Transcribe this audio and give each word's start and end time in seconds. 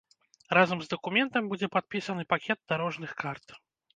Разам 0.57 0.79
з 0.85 0.89
дакументам 0.93 1.51
будзе 1.51 1.69
падпісаны 1.77 2.23
пакет 2.33 2.59
дарожных 2.71 3.13
карт. 3.23 3.47